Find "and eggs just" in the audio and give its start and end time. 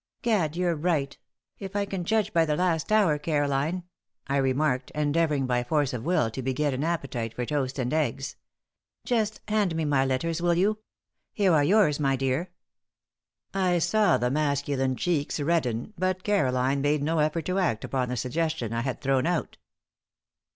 7.77-9.41